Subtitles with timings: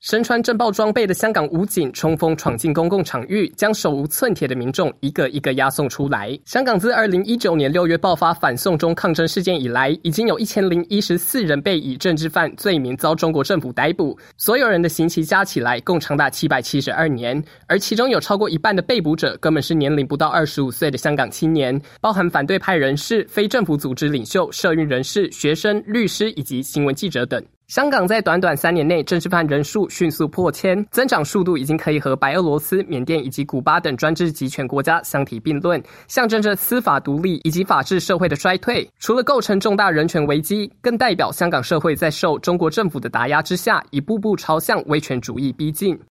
[0.00, 6.38] 身穿震爆装备的香港武警冲锋闯进公共场域，将手无寸铁的民众一个一个押送出来。
[6.46, 27.44] 香港自二零一九年六月爆发反送中抗争事件以来，已经有一千零一十四人被以政治犯罪名遭中国政府逮捕，所有人的刑期加起来共长达七百七十二年，而其中有超过一半的被捕者根本是年龄不到二十五岁的香港青年，包含反对派人士、非政府组织领袖、社运人士、学生、律师以及新闻记者等。
[27.70, 38.90] 香港在短短三年内，政治犯人数迅速破千，增长速度已经可以和白俄罗斯、缅甸以及古巴等专制集权国家相提并论，象征着司法独立以及法治社会的衰退。
[38.98, 45.96] 除了构成重大人权危机，更代表香港社会在受中国政府的打压之下，一步步朝向威权主义逼近。